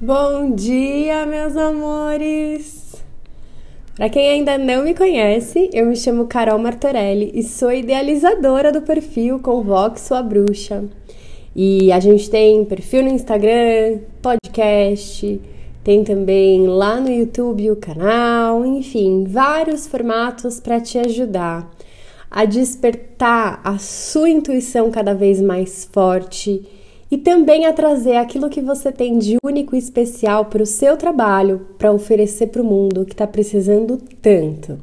[0.00, 2.96] Bom dia, meus amores!
[3.94, 8.82] Para quem ainda não me conhece, eu me chamo Carol Martorelli e sou idealizadora do
[8.82, 10.84] perfil Convoque Sua Bruxa.
[11.54, 15.40] E a gente tem perfil no Instagram, podcast,
[15.84, 21.70] tem também lá no YouTube o canal, enfim, vários formatos para te ajudar
[22.28, 26.68] a despertar a sua intuição cada vez mais forte
[27.14, 30.96] e também a trazer aquilo que você tem de único e especial para o seu
[30.96, 34.80] trabalho, para oferecer para o mundo que está precisando tanto.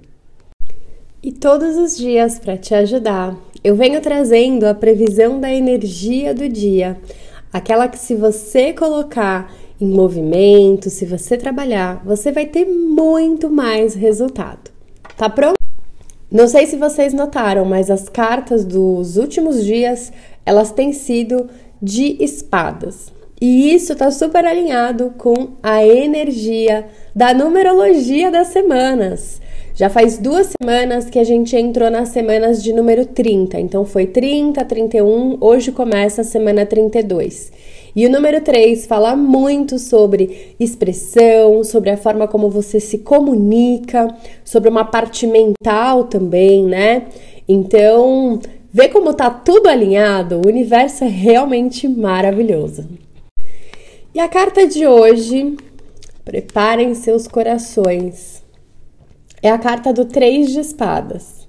[1.22, 6.48] E todos os dias, para te ajudar, eu venho trazendo a previsão da energia do
[6.48, 6.98] dia,
[7.52, 13.94] aquela que, se você colocar em movimento, se você trabalhar, você vai ter muito mais
[13.94, 14.72] resultado.
[15.18, 15.58] Tá pronto?
[16.32, 20.14] Não sei se vocês notaram, mas as cartas dos últimos dias
[20.46, 21.50] elas têm sido
[21.82, 23.12] de espadas.
[23.42, 26.86] E isso está super alinhado com a energia
[27.16, 29.42] da numerologia das semanas.
[29.74, 33.60] Já faz duas semanas que a gente entrou nas semanas de número 30.
[33.60, 37.52] Então foi 30, 31, hoje começa a semana 32.
[37.96, 44.08] E o número 3 fala muito sobre expressão, sobre a forma como você se comunica,
[44.46, 47.08] sobre uma parte mental também, né?
[47.48, 48.40] Então,
[48.74, 50.38] Vê como tá tudo alinhado?
[50.38, 52.88] O universo é realmente maravilhoso.
[54.14, 55.58] E a carta de hoje,
[56.24, 58.42] preparem seus corações.
[59.44, 61.46] É a carta do Três de Espadas.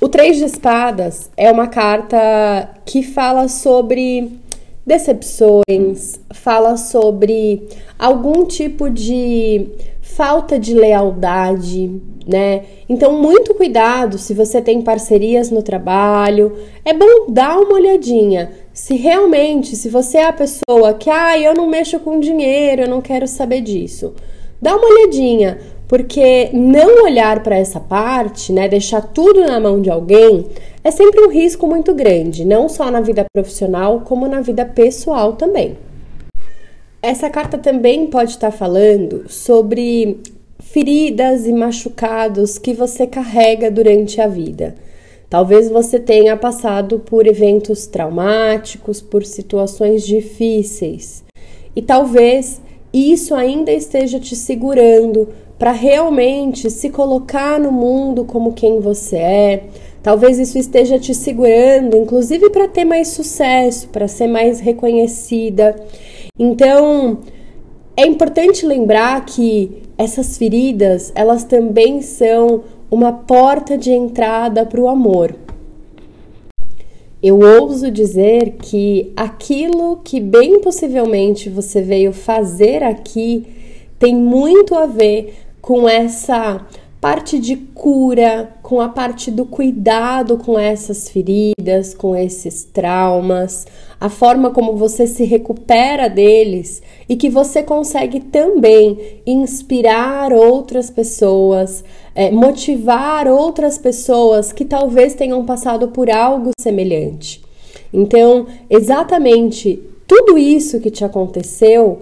[0.00, 2.18] O Três de Espadas é uma carta
[2.84, 4.40] que fala sobre
[4.84, 9.68] decepções, fala sobre algum tipo de
[10.16, 12.62] falta de lealdade, né?
[12.88, 16.52] Então, muito cuidado se você tem parcerias no trabalho.
[16.84, 18.50] É bom dar uma olhadinha.
[18.72, 22.88] Se realmente, se você é a pessoa que, ah, eu não mexo com dinheiro, eu
[22.88, 24.14] não quero saber disso.
[24.60, 29.90] Dá uma olhadinha, porque não olhar para essa parte, né, deixar tudo na mão de
[29.90, 30.46] alguém,
[30.84, 35.32] é sempre um risco muito grande, não só na vida profissional, como na vida pessoal
[35.34, 35.76] também.
[37.02, 40.20] Essa carta também pode estar falando sobre
[40.60, 44.76] feridas e machucados que você carrega durante a vida.
[45.28, 51.24] Talvez você tenha passado por eventos traumáticos, por situações difíceis.
[51.74, 52.62] E talvez
[52.92, 59.64] isso ainda esteja te segurando para realmente se colocar no mundo como quem você é.
[60.02, 65.74] Talvez isso esteja te segurando, inclusive para ter mais sucesso, para ser mais reconhecida.
[66.38, 67.18] Então,
[67.94, 74.88] é importante lembrar que essas feridas, elas também são uma porta de entrada para o
[74.88, 75.36] amor.
[77.22, 83.46] Eu ouso dizer que aquilo que bem possivelmente você veio fazer aqui
[83.98, 86.66] tem muito a ver com essa
[87.02, 93.66] parte de cura, com a parte do cuidado com essas feridas, com esses traumas,
[94.00, 101.82] a forma como você se recupera deles e que você consegue também inspirar outras pessoas,
[102.14, 107.42] é, motivar outras pessoas que talvez tenham passado por algo semelhante.
[107.92, 112.00] Então, exatamente tudo isso que te aconteceu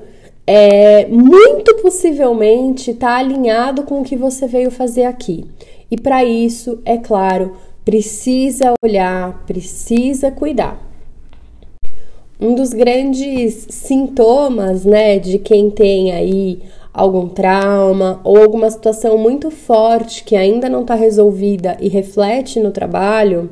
[0.53, 5.44] é, muito possivelmente está alinhado com o que você veio fazer aqui.
[5.88, 7.53] E para isso, é claro,
[7.84, 10.77] precisa olhar, precisa cuidar.
[12.41, 16.59] Um dos grandes sintomas, né, de quem tem aí
[16.93, 22.72] algum trauma ou alguma situação muito forte que ainda não está resolvida e reflete no
[22.72, 23.50] trabalho,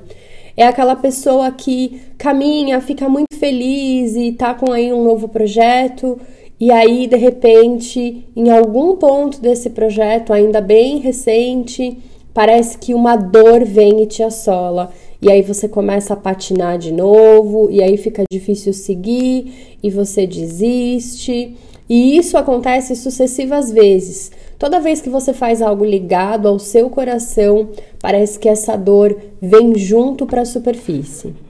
[0.57, 6.19] é aquela pessoa que caminha, fica muito feliz e tá com aí um novo projeto
[6.61, 11.99] e aí, de repente, em algum ponto desse projeto, ainda bem recente,
[12.35, 14.91] parece que uma dor vem e te assola.
[15.23, 20.27] E aí você começa a patinar de novo, e aí fica difícil seguir, e você
[20.27, 21.57] desiste.
[21.89, 24.33] E isso acontece sucessivas vezes.
[24.59, 27.69] Toda vez que você faz algo ligado ao seu coração,
[28.01, 31.48] parece que essa dor vem junto para a superfície.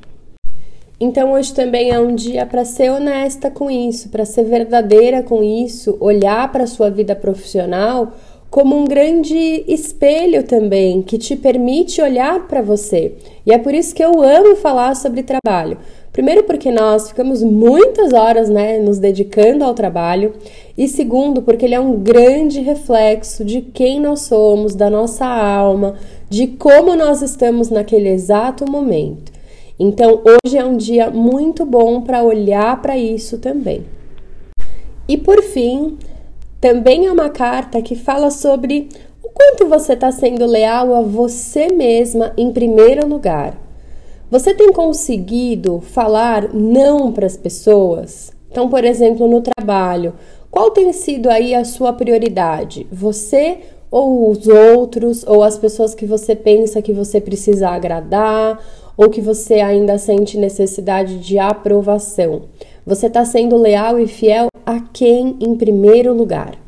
[1.00, 5.44] Então hoje também é um dia para ser honesta com isso, para ser verdadeira com
[5.44, 8.12] isso, olhar para a sua vida profissional
[8.50, 13.14] como um grande espelho também que te permite olhar para você.
[13.44, 15.78] E é por isso que eu amo falar sobre trabalho.
[16.12, 20.32] Primeiro porque nós ficamos muitas horas, né, nos dedicando ao trabalho,
[20.76, 25.94] e segundo porque ele é um grande reflexo de quem nós somos, da nossa alma,
[26.28, 29.37] de como nós estamos naquele exato momento.
[29.78, 33.86] Então, hoje é um dia muito bom para olhar para isso também.
[35.06, 35.96] E por fim,
[36.60, 38.88] também é uma carta que fala sobre
[39.22, 43.56] o quanto você está sendo leal a você mesma em primeiro lugar.
[44.28, 48.32] Você tem conseguido falar não para as pessoas?
[48.50, 50.14] Então, por exemplo, no trabalho,
[50.50, 52.86] qual tem sido aí a sua prioridade?
[52.90, 53.58] Você
[53.90, 58.58] ou os outros, ou as pessoas que você pensa que você precisa agradar,
[58.98, 62.42] ou que você ainda sente necessidade de aprovação?
[62.84, 66.58] Você está sendo leal e fiel a quem em primeiro lugar?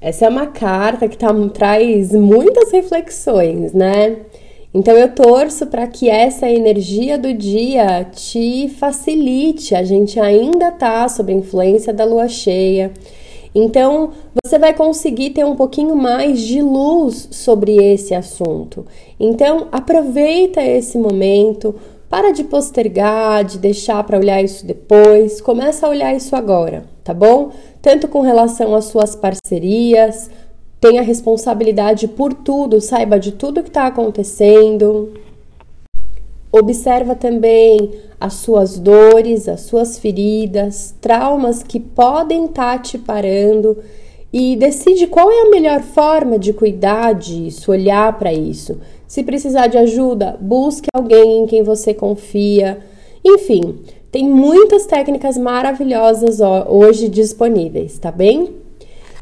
[0.00, 4.16] Essa é uma carta que tá, traz muitas reflexões, né?
[4.72, 9.74] Então eu torço para que essa energia do dia te facilite.
[9.74, 12.92] A gente ainda tá sob a influência da lua cheia.
[13.54, 14.12] Então,
[14.44, 18.86] você vai conseguir ter um pouquinho mais de luz sobre esse assunto.
[19.18, 21.74] Então, aproveita esse momento,
[22.08, 27.12] para de postergar, de deixar para olhar isso depois, começa a olhar isso agora, tá
[27.12, 27.50] bom?
[27.82, 30.30] Tanto com relação às suas parcerias,
[30.80, 35.12] tenha responsabilidade por tudo, saiba de tudo que está acontecendo.
[36.50, 43.76] Observa também as suas dores, as suas feridas, traumas que podem estar tá te parando
[44.32, 48.78] e decide qual é a melhor forma de cuidar disso, olhar para isso.
[49.06, 52.78] Se precisar de ajuda, busque alguém em quem você confia.
[53.24, 53.80] Enfim,
[54.12, 58.50] tem muitas técnicas maravilhosas hoje disponíveis, tá bem?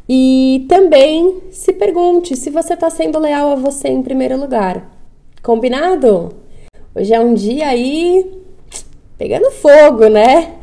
[0.09, 4.89] E também se pergunte se você está sendo leal a você em primeiro lugar.
[5.41, 6.33] Combinado?
[6.95, 8.29] Hoje é um dia aí
[9.17, 10.55] pegando fogo, né?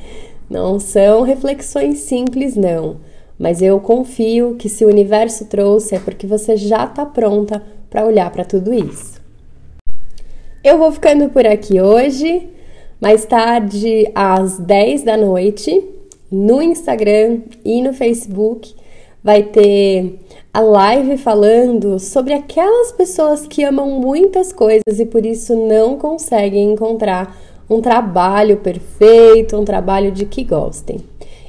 [0.48, 2.96] Não são reflexões simples, não.
[3.38, 8.06] Mas eu confio que se o universo trouxe é porque você já está pronta para
[8.06, 9.20] olhar para tudo isso.
[10.62, 12.48] Eu vou ficando por aqui hoje.
[13.00, 15.84] Mais tarde, às 10 da noite,
[16.30, 18.74] no Instagram e no Facebook,
[19.22, 20.20] vai ter
[20.52, 26.72] a live falando sobre aquelas pessoas que amam muitas coisas e por isso não conseguem
[26.72, 27.36] encontrar
[27.68, 30.98] um trabalho perfeito, um trabalho de que gostem.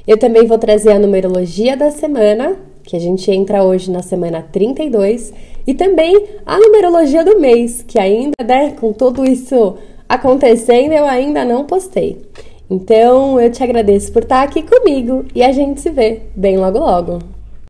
[0.06, 4.40] Eu também vou trazer a numerologia da semana, que a gente entra hoje na semana
[4.40, 5.32] 32,
[5.66, 9.76] e também a numerologia do mês, que ainda, né, com tudo isso
[10.08, 12.22] acontecendo, eu ainda não postei.
[12.70, 16.78] Então, eu te agradeço por estar aqui comigo e a gente se vê bem logo
[16.78, 17.35] logo.